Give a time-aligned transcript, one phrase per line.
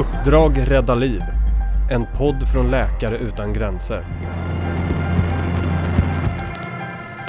[0.00, 1.20] Uppdrag rädda liv.
[1.90, 4.04] En podd från Läkare utan gränser.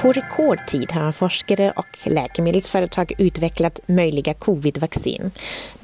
[0.01, 5.31] På rekordtid har forskare och läkemedelsföretag utvecklat möjliga covidvaccin.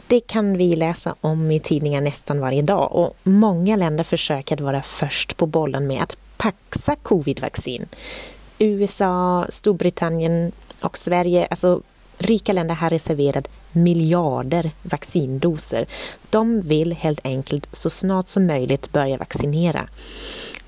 [0.07, 4.61] Det kan vi läsa om i tidningar nästan varje dag och många länder försöker att
[4.61, 7.85] vara först på bollen med att paxa covidvaccin.
[8.59, 10.51] USA, Storbritannien
[10.81, 11.81] och Sverige, alltså
[12.17, 15.85] rika länder har reserverat miljarder vaccindoser.
[16.30, 19.88] De vill helt enkelt så snart som möjligt börja vaccinera.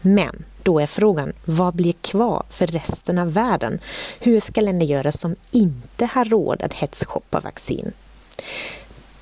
[0.01, 3.79] Men då är frågan, vad blir kvar för resten av världen?
[4.19, 7.91] Hur ska länder göra som inte har råd att hetsshoppa vaccin?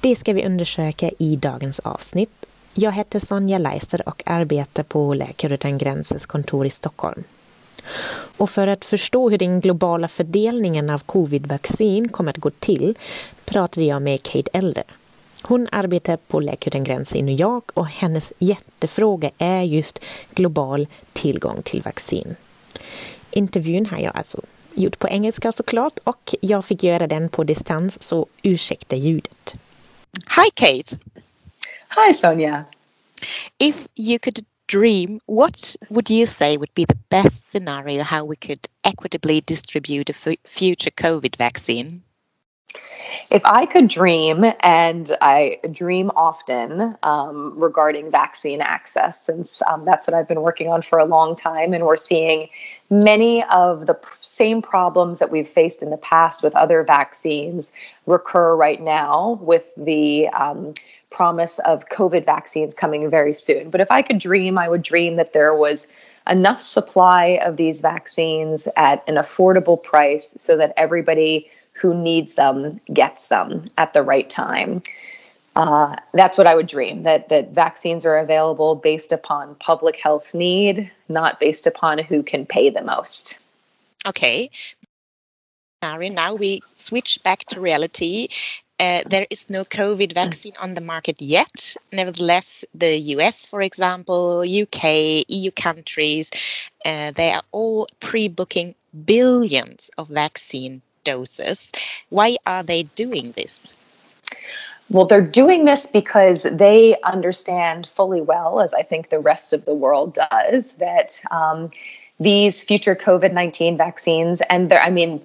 [0.01, 2.45] Det ska vi undersöka i dagens avsnitt.
[2.73, 7.23] Jag heter Sonja Leister och arbetar på Läkare utan gränsers kontor i Stockholm.
[8.37, 12.95] Och för att förstå hur den globala fördelningen av covid-vaccin kommer att gå till
[13.45, 14.83] pratade jag med Kate Elder.
[15.41, 19.99] Hon arbetar på Läkare utan gränser i New York och hennes jättefråga är just
[20.35, 22.35] global tillgång till vaccin.
[23.31, 24.41] Intervjun har jag alltså
[24.73, 29.55] gjort på engelska såklart och jag fick göra den på distans så ursäkta ljudet.
[30.13, 30.97] Hi Kate!
[31.95, 32.65] Hi Sonja!
[33.57, 38.35] If you could dream, what would you say would be the best scenario how we
[38.35, 42.03] could equitably distribute a future COVID vaccine?
[43.31, 50.05] If I could dream, and I dream often um, regarding vaccine access, since um, that's
[50.07, 52.49] what I've been working on for a long time, and we're seeing
[52.89, 57.73] many of the same problems that we've faced in the past with other vaccines
[58.05, 60.73] recur right now with the um,
[61.09, 63.69] promise of COVID vaccines coming very soon.
[63.69, 65.87] But if I could dream, I would dream that there was
[66.29, 72.79] enough supply of these vaccines at an affordable price so that everybody who needs them
[72.93, 74.81] gets them at the right time.
[75.55, 80.35] Uh, that's what I would dream that that vaccines are available based upon public health
[80.35, 83.39] need, not based upon who can pay the most.
[84.05, 84.51] Okay.
[85.81, 88.27] Now we switch back to reality.
[88.79, 91.75] Uh, there is no COVID vaccine on the market yet.
[91.91, 96.29] Nevertheless, the US, for example, UK, EU countries,
[96.85, 101.71] uh, they are all pre booking billions of vaccine doses.
[102.09, 103.73] Why are they doing this?
[104.89, 109.65] Well, they're doing this because they understand fully well, as I think the rest of
[109.65, 111.71] the world does, that um,
[112.19, 115.21] these future COVID 19 vaccines, and I mean,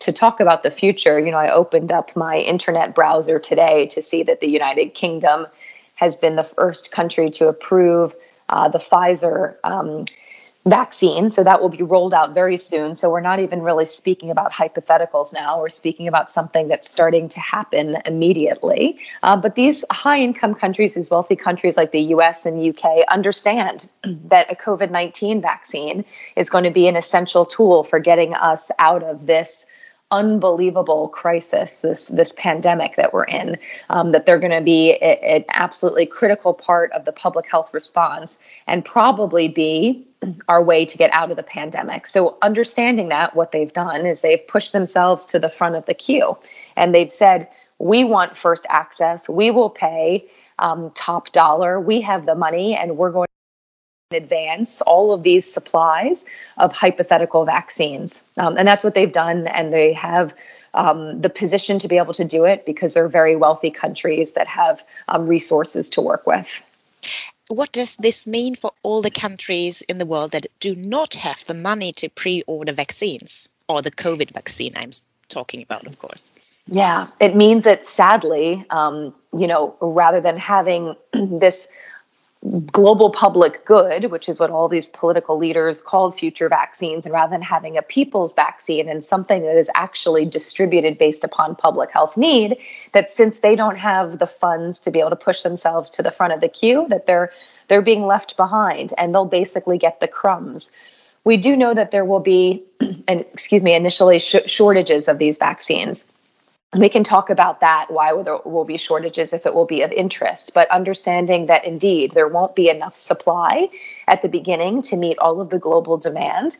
[0.00, 4.02] to talk about the future, you know, I opened up my internet browser today to
[4.02, 5.46] see that the United Kingdom
[5.94, 8.14] has been the first country to approve
[8.48, 10.04] uh, the Pfizer um,
[10.66, 11.30] vaccine.
[11.30, 12.96] So that will be rolled out very soon.
[12.96, 15.60] So we're not even really speaking about hypotheticals now.
[15.60, 18.98] We're speaking about something that's starting to happen immediately.
[19.22, 23.88] Uh, but these high income countries, these wealthy countries like the US and UK, understand
[24.04, 26.04] that a COVID 19 vaccine
[26.34, 29.66] is going to be an essential tool for getting us out of this
[30.10, 33.58] unbelievable crisis, this this pandemic that we're in,
[33.90, 38.38] um, that they're going to be an absolutely critical part of the public health response
[38.66, 40.06] and probably be
[40.48, 42.06] our way to get out of the pandemic.
[42.06, 45.94] So understanding that, what they've done is they've pushed themselves to the front of the
[45.94, 46.36] queue,
[46.76, 49.28] and they've said, "We want first access.
[49.28, 50.24] We will pay."
[50.58, 51.78] Um, top dollar.
[51.78, 53.28] We have the money, and we're going
[54.12, 56.24] advance all of these supplies
[56.58, 58.24] of hypothetical vaccines.
[58.36, 59.48] Um, and that's what they've done.
[59.48, 60.32] And they have
[60.74, 64.46] um, the position to be able to do it because they're very wealthy countries that
[64.46, 66.62] have um, resources to work with.
[67.48, 71.44] What does this mean for all the countries in the world that do not have
[71.44, 74.90] the money to pre order vaccines or the COVID vaccine I'm
[75.28, 76.32] talking about, of course?
[76.68, 81.68] Yeah, it means that sadly, um, you know, rather than having this
[82.72, 87.30] global public good, which is what all these political leaders called future vaccines, and rather
[87.30, 92.16] than having a people's vaccine and something that is actually distributed based upon public health
[92.16, 92.56] need,
[92.92, 96.10] that since they don't have the funds to be able to push themselves to the
[96.10, 97.32] front of the queue, that they're
[97.68, 100.70] they're being left behind and they'll basically get the crumbs.
[101.24, 102.62] We do know that there will be,
[103.08, 106.06] and excuse me, initially sh- shortages of these vaccines
[106.78, 109.92] we can talk about that why there will be shortages if it will be of
[109.92, 113.68] interest but understanding that indeed there won't be enough supply
[114.08, 116.56] at the beginning to meet all of the global demand.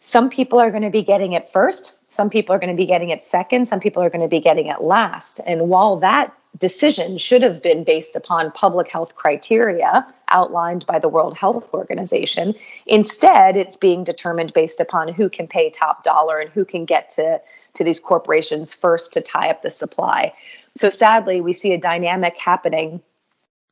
[0.00, 2.86] Some people are going to be getting it first some people are going to be
[2.86, 5.40] getting it second some people are going to be getting it last.
[5.46, 11.08] And while that decision should have been based upon public health criteria outlined by the
[11.08, 12.54] World Health Organization
[12.86, 17.08] instead it's being determined based upon who can pay top dollar and who can get
[17.10, 17.40] to
[17.74, 20.32] to these corporations first to tie up the supply.
[20.74, 23.02] So sadly, we see a dynamic happening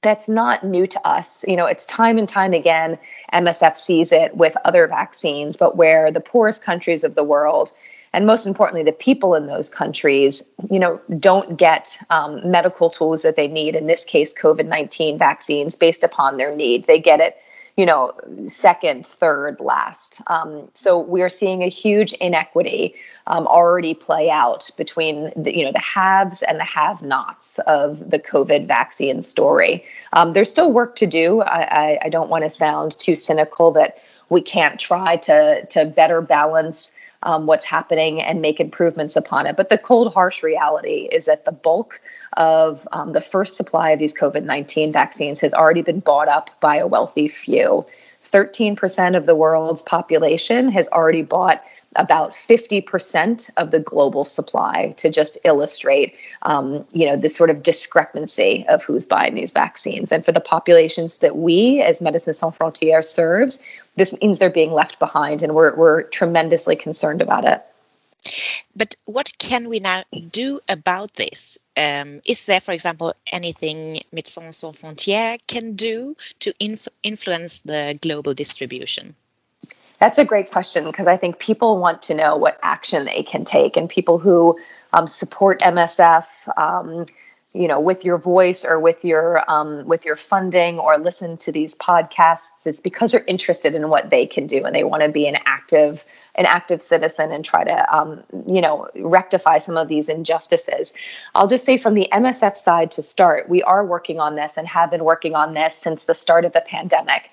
[0.03, 1.45] that's not new to us.
[1.49, 2.99] You know, it's time and time again,
[3.33, 7.73] MSF sees it with other vaccines, but where the poorest countries of the world,
[8.13, 13.23] and most importantly, the people in those countries, you know, don't get um, medical tools
[13.23, 13.75] that they need.
[13.75, 16.87] In this case, COVID 19 vaccines based upon their need.
[16.87, 17.37] They get it
[17.77, 18.15] you know,
[18.47, 20.23] second, third, last.
[20.29, 22.95] Um, so we are seeing a huge inequity
[23.27, 28.19] um, already play out between the, you know the haves and the have-nots of the
[28.19, 29.85] COVID vaccine story.
[30.15, 31.43] Um, there's still work to do.
[31.43, 33.99] I, I, I don't want to sound too cynical that
[34.31, 36.93] we can't try to to better balance
[37.23, 39.57] um, what's happening and make improvements upon it.
[39.57, 42.01] But the cold, harsh reality is that the bulk
[42.37, 46.51] of um, the first supply of these COVID 19 vaccines has already been bought up
[46.61, 47.85] by a wealthy few.
[48.25, 51.63] 13% of the world's population has already bought
[51.97, 57.63] about 50% of the global supply to just illustrate um, you know this sort of
[57.63, 62.57] discrepancy of who's buying these vaccines and for the populations that we as Médecins Sans
[62.57, 63.63] Frontières serves
[63.97, 67.63] this means they're being left behind and we're, we're tremendously concerned about it
[68.75, 71.59] but what can we now do about this?
[71.77, 77.99] Um, is there, for example, anything Médecins Sans Frontières can do to inf influence the
[78.01, 79.15] global distribution?
[79.99, 83.45] That's a great question because I think people want to know what action they can
[83.45, 84.59] take, and people who
[84.93, 87.07] um, support MSF, um,
[87.55, 91.51] you know, with your voice or with your um, with your funding or listen to
[91.51, 95.09] these podcasts, it's because they're interested in what they can do and they want to
[95.09, 96.05] be an active
[96.35, 100.93] an active citizen and try to um, you know rectify some of these injustices.
[101.35, 104.69] I'll just say from the MSF side to start, we are working on this and
[104.69, 107.31] have been working on this since the start of the pandemic.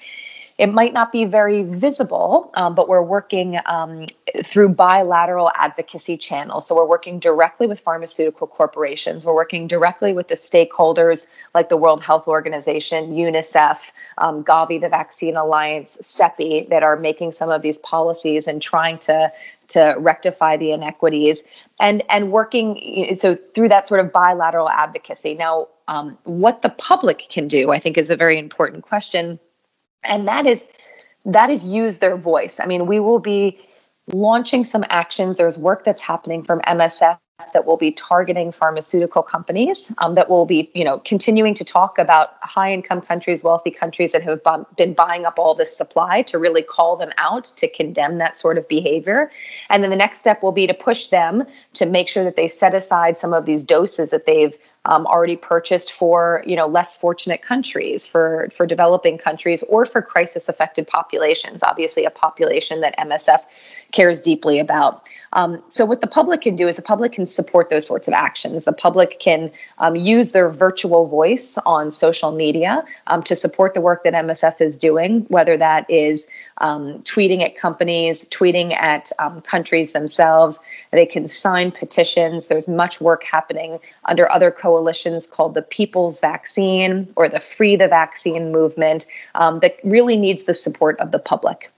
[0.59, 4.05] It might not be very visible, um, but we're working um,
[4.43, 6.67] through bilateral advocacy channels.
[6.67, 9.25] So we're working directly with pharmaceutical corporations.
[9.25, 14.89] We're working directly with the stakeholders like the World Health Organization, UNICEF, um, Gavi, the
[14.89, 19.31] Vaccine Alliance, CEPI, that are making some of these policies and trying to
[19.69, 21.41] to rectify the inequities
[21.79, 25.33] and and working so through that sort of bilateral advocacy.
[25.33, 29.39] Now, um, what the public can do, I think, is a very important question
[30.05, 30.65] and that is
[31.25, 32.59] that is use their voice.
[32.59, 33.59] I mean we will be
[34.07, 35.37] launching some actions.
[35.37, 37.17] There's work that's happening from msf
[37.51, 41.97] that will be targeting pharmaceutical companies um, that will be you know continuing to talk
[41.97, 44.39] about high income countries wealthy countries that have
[44.77, 48.57] been buying up all this supply to really call them out to condemn that sort
[48.57, 49.31] of behavior.
[49.69, 52.47] And then the next step will be to push them to make sure that they
[52.47, 56.95] set aside some of these doses that they've um, already purchased for you know less
[56.95, 61.63] fortunate countries, for for developing countries, or for crisis affected populations.
[61.63, 63.41] Obviously, a population that MSF
[63.91, 65.07] cares deeply about.
[65.33, 68.13] Um, so, what the public can do is the public can support those sorts of
[68.13, 68.65] actions.
[68.65, 73.81] The public can um, use their virtual voice on social media um, to support the
[73.81, 76.27] work that MSF is doing, whether that is
[76.59, 80.59] um, tweeting at companies, tweeting at um, countries themselves.
[80.91, 82.47] They can sign petitions.
[82.47, 87.87] There's much work happening under other coalitions called the People's Vaccine or the Free the
[87.87, 91.71] Vaccine movement um, that really needs the support of the public.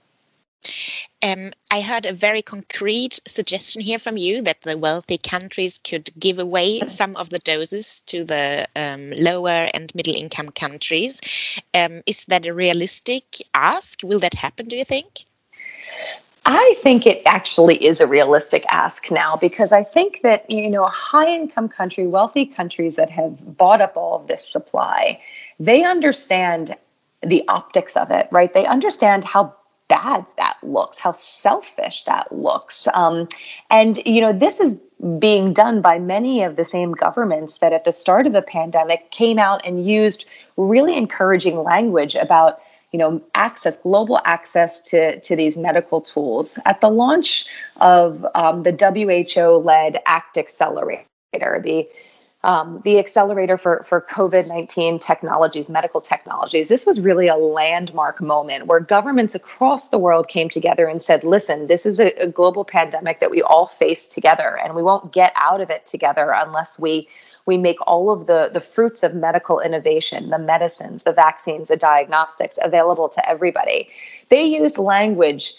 [1.22, 6.10] Um, I heard a very concrete suggestion here from you that the wealthy countries could
[6.18, 11.20] give away some of the doses to the um, lower and middle income countries.
[11.74, 14.00] Um, is that a realistic ask?
[14.02, 15.24] Will that happen, do you think?
[16.48, 20.84] I think it actually is a realistic ask now because I think that, you know,
[20.84, 25.20] high income country, wealthy countries that have bought up all of this supply,
[25.58, 26.76] they understand
[27.22, 28.54] the optics of it, right?
[28.54, 29.56] They understand how
[29.88, 32.88] bad that looks, how selfish that looks.
[32.94, 33.28] Um,
[33.70, 34.80] and, you know, this is
[35.18, 39.10] being done by many of the same governments that at the start of the pandemic
[39.10, 40.24] came out and used
[40.56, 42.60] really encouraging language about
[42.92, 48.62] you know access global access to to these medical tools at the launch of um,
[48.62, 51.86] the WHO led ACT Accelerator the
[52.44, 56.68] um, the accelerator for, for COVID 19 technologies, medical technologies.
[56.68, 61.24] This was really a landmark moment where governments across the world came together and said,
[61.24, 65.12] listen, this is a, a global pandemic that we all face together, and we won't
[65.12, 67.08] get out of it together unless we
[67.46, 71.76] we make all of the, the fruits of medical innovation, the medicines, the vaccines, the
[71.76, 73.88] diagnostics available to everybody.
[74.30, 75.54] They used language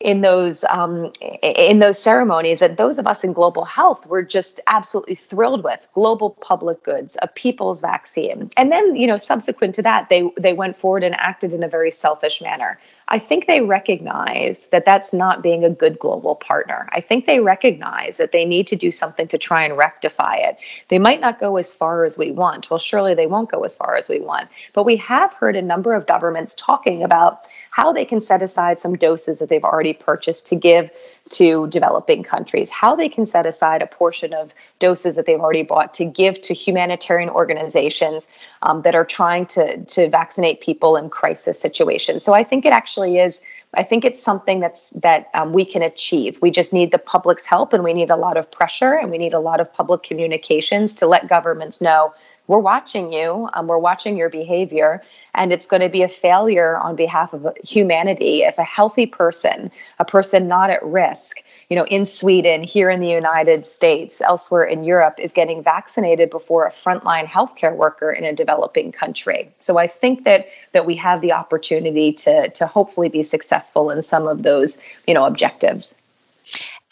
[0.00, 1.10] in those um,
[1.42, 5.88] in those ceremonies that those of us in global health were just absolutely thrilled with
[5.94, 8.50] global public goods a people's vaccine.
[8.58, 11.68] And then you know subsequent to that they they went forward and acted in a
[11.68, 12.78] very selfish manner.
[13.08, 16.88] I think they recognize that that's not being a good global partner.
[16.92, 20.58] I think they recognize that they need to do something to try and rectify it.
[20.88, 22.68] They might not go as far as we want.
[22.68, 24.50] Well surely they won't go as far as we want.
[24.74, 28.80] But we have heard a number of governments talking about how they can set aside
[28.80, 30.90] some doses that they've already purchased to give
[31.28, 35.62] to developing countries, how they can set aside a portion of doses that they've already
[35.62, 38.28] bought to give to humanitarian organizations
[38.62, 42.24] um, that are trying to, to vaccinate people in crisis situations.
[42.24, 43.42] So I think it actually is.
[43.74, 46.40] I think it's something that's that um, we can achieve.
[46.40, 49.18] We just need the public's help, and we need a lot of pressure, and we
[49.18, 52.14] need a lot of public communications to let governments know
[52.46, 55.02] we're watching you, um, we're watching your behavior,
[55.34, 59.70] and it's going to be a failure on behalf of humanity if a healthy person,
[59.98, 64.64] a person not at risk, you know, in Sweden, here in the United States, elsewhere
[64.64, 69.50] in Europe, is getting vaccinated before a frontline healthcare worker in a developing country.
[69.56, 74.02] So I think that that we have the opportunity to to hopefully be successful in
[74.02, 75.94] some of those, you know, objectives.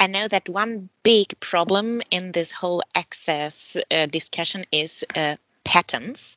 [0.04, 6.36] I know that one big problem in this whole access uh, discussion is uh, patents.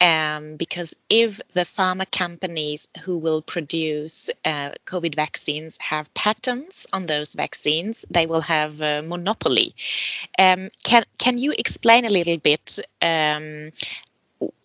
[0.00, 7.06] Um, because if the pharma companies who will produce uh, COVID vaccines have patents on
[7.06, 9.72] those vaccines, they will have a monopoly.
[10.36, 13.70] Um, can can you explain a little bit um,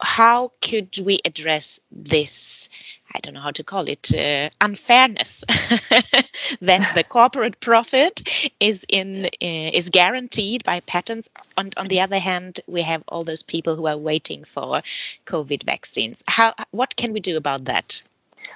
[0.01, 2.69] how could we address this
[3.13, 5.43] I don't know how to call it, uh, unfairness
[6.61, 11.29] that the corporate profit is in uh, is guaranteed by patents.
[11.57, 14.81] On on the other hand, we have all those people who are waiting for
[15.25, 16.23] COVID vaccines.
[16.27, 18.01] How what can we do about that?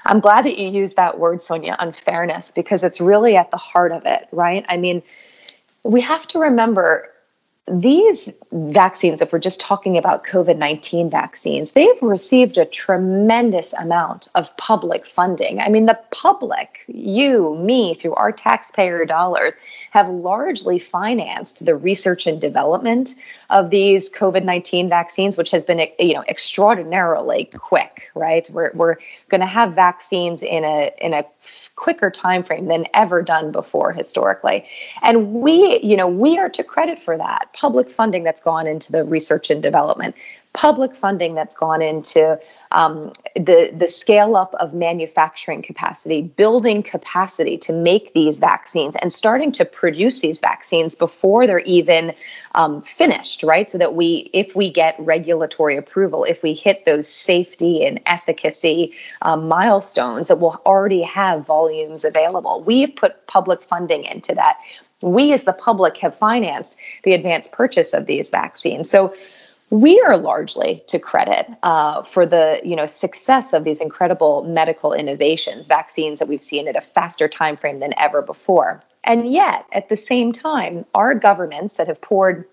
[0.06, 3.92] I'm glad that you used that word, Sonja, unfairness, because it's really at the heart
[3.92, 4.66] of it, right?
[4.68, 5.04] I mean,
[5.84, 7.12] we have to remember
[7.68, 14.28] these vaccines, if we're just talking about COVID 19 vaccines, they've received a tremendous amount
[14.36, 15.60] of public funding.
[15.60, 19.56] I mean, the public, you, me, through our taxpayer dollars,
[19.90, 23.16] have largely financed the research and development
[23.50, 28.48] of these COVID 19 vaccines, which has been you know, extraordinarily quick, right?
[28.54, 28.98] We're, we're
[29.30, 31.24] going to have vaccines in a, in a
[31.76, 34.68] quicker time frame than ever done before historically.
[35.02, 38.92] And we, you know, we are to credit for that public funding that's gone into
[38.92, 40.16] the research and development,
[40.54, 42.40] public funding that's gone into
[42.72, 49.12] um, the the scale up of manufacturing capacity, building capacity to make these vaccines, and
[49.14, 52.14] starting to produce these vaccines before they're even
[52.56, 53.70] um, finished, right?
[53.70, 58.94] So that we, if we get regulatory approval, if we hit those safety and efficacy
[59.22, 62.64] um, milestones, that we'll already have volumes available.
[62.64, 64.58] We've put public funding into that
[65.04, 68.90] we as the public have financed the advanced purchase of these vaccines.
[68.90, 69.16] So
[69.72, 74.94] we are largely to credit uh, for the you know success of these incredible medical
[74.94, 78.84] innovations, vaccines that we've seen at a faster time frame than ever before.
[79.04, 82.46] And yet, at the same time, our governments that have poured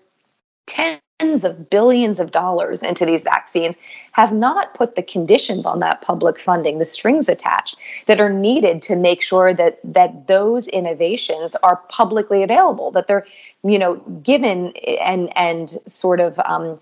[0.65, 0.99] tens
[1.43, 3.77] of billions of dollars into these vaccines
[4.13, 7.75] have not put the conditions on that public funding, the strings attached
[8.05, 13.25] that are needed to make sure that that those innovations are publicly available, that they're
[13.63, 16.79] you know given and and sort of um,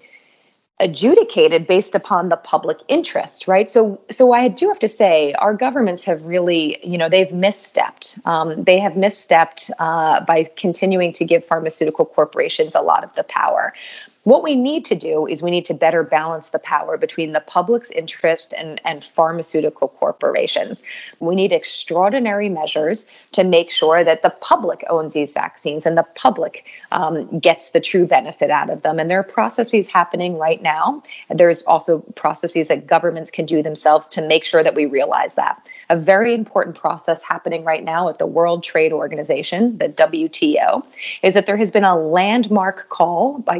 [0.81, 3.69] adjudicated based upon the public interest right?
[3.69, 8.25] So so i do have to say our governments have really you know they've misstepped.
[8.25, 13.23] Um, they have misstepped uh, by continuing to give pharmaceutical corporations a lot of the
[13.23, 13.73] power
[14.23, 17.39] what we need to do is we need to better balance the power between the
[17.39, 20.83] public's interest and, and pharmaceutical corporations.
[21.19, 26.05] We need extraordinary measures to make sure that the public owns these vaccines and the
[26.13, 28.99] public um, gets the true benefit out of them.
[28.99, 31.01] And there are processes happening right now.
[31.31, 35.67] There's also processes that governments can do themselves to make sure that we realize that.
[35.89, 40.85] A very important process happening right now at the World Trade Organization, the WTO,
[41.23, 43.57] is that there has been a landmark call by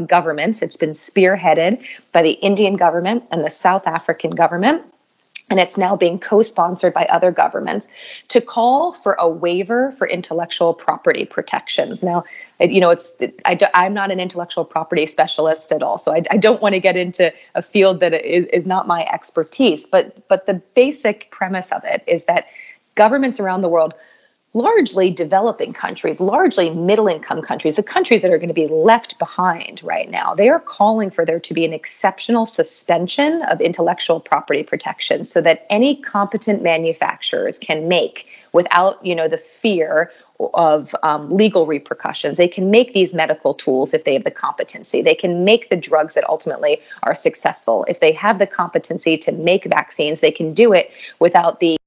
[0.60, 4.84] it's been spearheaded by the Indian government and the South African government.
[5.51, 7.89] And it's now being co sponsored by other governments
[8.29, 12.03] to call for a waiver for intellectual property protections.
[12.03, 12.24] Now,
[12.60, 16.38] you know, it's I am not an intellectual property specialist at all, so I, I
[16.38, 19.86] don't want to get into a field that is, is not my expertise.
[19.86, 22.48] But but the basic premise of it is that
[22.96, 23.93] governments around the world
[24.53, 29.17] largely developing countries, largely middle income countries, the countries that are going to be left
[29.17, 34.20] behind right now, they are calling for there to be an exceptional suspension of intellectual
[34.20, 40.12] property protection so that any competent manufacturers can make without, you know, the fear
[40.53, 42.38] of um, legal repercussions.
[42.38, 45.01] They can make these medical tools if they have the competency.
[45.01, 47.86] They can make the drugs that ultimately are successful.
[47.88, 51.77] If they have the competency to make vaccines, they can do it without the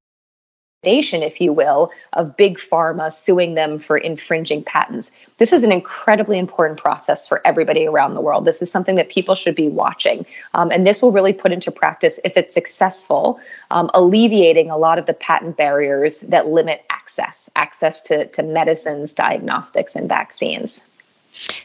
[0.86, 5.10] if you will, of big pharma suing them for infringing patents.
[5.38, 8.44] This is an incredibly important process for everybody around the world.
[8.44, 10.24] This is something that people should be watching.
[10.54, 14.98] Um, and this will really put into practice, if it's successful, um, alleviating a lot
[14.98, 20.82] of the patent barriers that limit access, access to, to medicines, diagnostics, and vaccines.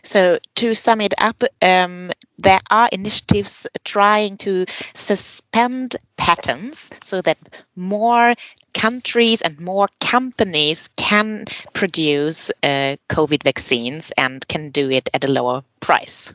[0.01, 5.95] So, to sum it up, um, there are initiatives trying to suspend
[6.29, 7.37] patents so that
[7.75, 8.35] more
[8.73, 15.31] countries and more companies can produce uh, COVID vaccines and can do it at a
[15.31, 16.33] lower price.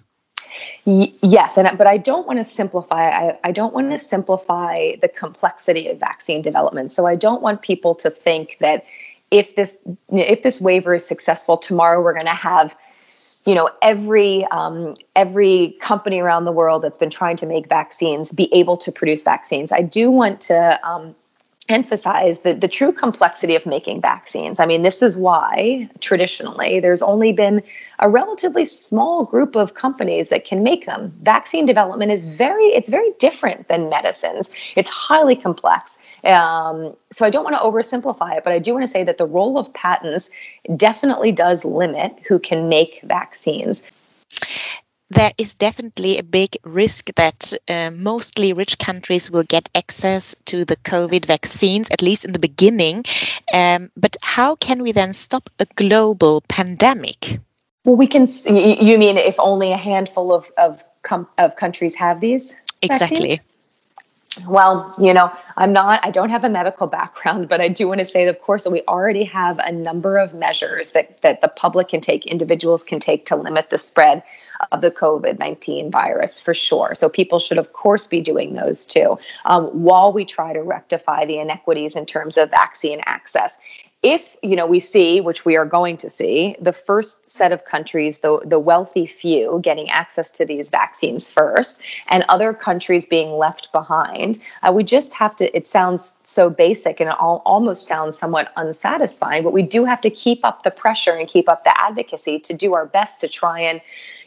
[0.84, 3.02] yes, and but I don't want to simplify.
[3.22, 6.92] I, I don't want to simplify the complexity of vaccine development.
[6.92, 8.84] So I don't want people to think that
[9.30, 9.76] if this
[10.10, 12.76] if this waiver is successful tomorrow, we're going to have
[13.46, 18.32] you know every um, every company around the world that's been trying to make vaccines
[18.32, 19.72] be able to produce vaccines.
[19.72, 21.14] I do want to um,
[21.68, 24.61] emphasize the, the true complexity of making vaccines.
[24.61, 27.62] I mean, this is why traditionally there's only been
[28.00, 31.12] a relatively small group of companies that can make them.
[31.23, 34.50] Vaccine development is very, it's very different than medicines.
[34.76, 35.97] It's highly complex.
[36.25, 39.16] Um, so I don't want to oversimplify it, but I do want to say that
[39.16, 40.30] the role of patents
[40.76, 43.90] definitely does limit who can make vaccines
[45.11, 50.64] there is definitely a big risk that uh, mostly rich countries will get access to
[50.64, 53.04] the COVID vaccines, at least in the beginning.
[53.52, 57.38] Um, but how can we then stop a global pandemic?
[57.84, 58.26] Well, we can.
[58.46, 60.84] You mean if only a handful of of,
[61.38, 62.54] of countries have these?
[62.82, 63.28] Exactly.
[63.28, 63.53] Vaccines?
[64.48, 68.00] Well, you know, I'm not, I don't have a medical background, but I do want
[68.00, 71.48] to say, of course, that we already have a number of measures that, that the
[71.48, 74.24] public can take, individuals can take to limit the spread
[74.72, 76.94] of the COVID 19 virus for sure.
[76.94, 81.26] So people should, of course, be doing those too, um, while we try to rectify
[81.26, 83.58] the inequities in terms of vaccine access
[84.04, 87.64] if you know we see which we are going to see the first set of
[87.64, 93.33] countries the, the wealthy few getting access to these vaccines first and other countries being
[93.33, 97.88] left behind uh, we just have to it sounds so basic and it all, almost
[97.88, 101.64] sounds somewhat unsatisfying but we do have to keep up the pressure and keep up
[101.64, 103.81] the advocacy to do our best to try and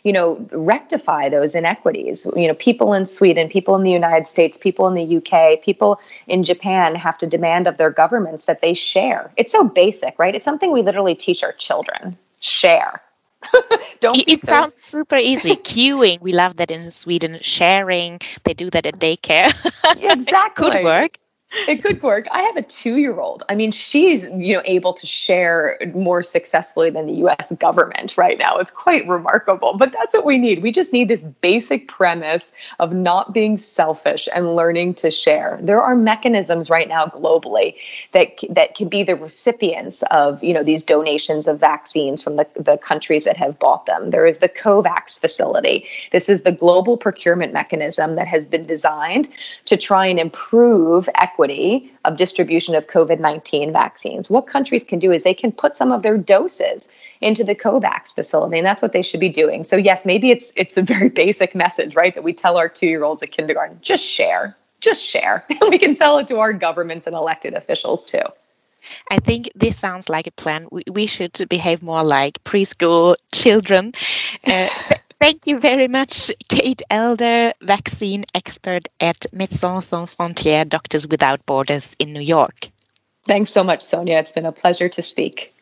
[0.08, 2.26] you know, rectify those inequities.
[2.34, 6.00] You know, people in Sweden, people in the United States, people in the UK, people
[6.28, 9.30] in Japan have to demand of their governments that they share.
[9.36, 10.34] It's so basic, right?
[10.34, 12.17] It's something we literally teach our children.
[12.39, 13.02] Share.
[14.00, 15.58] Don't it, so sounds super easy.
[15.58, 17.38] Queuing, we love that in Sweden.
[17.41, 19.52] Sharing, they do that at daycare.
[20.02, 20.72] exactly.
[20.72, 21.10] Could work
[21.67, 22.27] it could work.
[22.31, 23.43] I have a two-year-old.
[23.47, 27.53] I mean, she's you know able to share more successfully than the U.S.
[27.53, 28.57] government right now.
[28.57, 29.77] It's quite remarkable.
[29.77, 30.62] But that's what we need.
[30.62, 35.57] We just need this basic premise of not being selfish and learning to share.
[35.62, 37.75] There are mechanisms right now globally
[38.12, 42.47] that that can be the recipients of you know these donations of vaccines from the,
[42.57, 44.10] the countries that have bought them.
[44.10, 45.88] There is the COVAX facility.
[46.12, 49.29] This is the global procurement mechanism that has been designed
[49.63, 54.30] to try and improve equity equity of distribution of COVID 19 vaccines.
[54.30, 56.88] What countries can do is they can put some of their doses
[57.21, 59.63] into the COVAX facility, and that's what they should be doing.
[59.63, 62.15] So, yes, maybe it's, it's a very basic message, right?
[62.15, 65.45] That we tell our two year olds at kindergarten just share, just share.
[65.50, 68.23] And we can tell it to our governments and elected officials too.
[69.12, 70.67] I think this sounds like a plan.
[70.71, 73.91] We, we should behave more like preschool children.
[74.45, 74.69] Uh,
[75.19, 81.95] Thank you very much, Kate Elder, vaccine expert at Médecins Sans Frontières, Doctors Without Borders
[81.97, 82.69] in New York.
[83.27, 84.19] Thanks so much, Sonia.
[84.21, 85.53] It's been a pleasure to speak.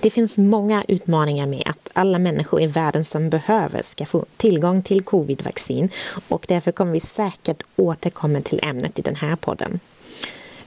[0.00, 4.82] Det finns många utmaningar med att alla människor i världen som behöver ska få tillgång
[4.82, 5.88] till covid-vaccin
[6.28, 9.80] och därför kommer vi säkert återkomma till ämnet i den här podden.